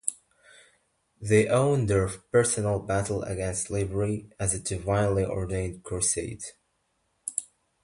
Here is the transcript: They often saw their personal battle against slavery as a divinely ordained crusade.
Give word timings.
They 1.21 1.47
often 1.47 1.81
saw 1.87 1.93
their 1.93 2.07
personal 2.07 2.79
battle 2.79 3.21
against 3.21 3.65
slavery 3.67 4.31
as 4.39 4.55
a 4.55 4.59
divinely 4.59 5.23
ordained 5.25 5.83
crusade. 5.83 6.41